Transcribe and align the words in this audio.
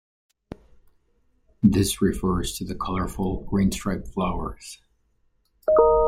This 1.61 2.01
refers 2.01 2.57
to 2.57 2.65
the 2.65 2.73
colorful, 2.73 3.41
green 3.43 3.71
striped 3.71 4.07
flowers. 4.07 4.79